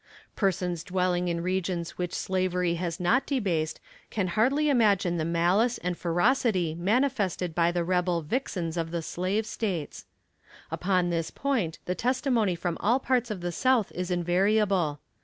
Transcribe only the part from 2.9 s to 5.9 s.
not debased can hardly imagine the malice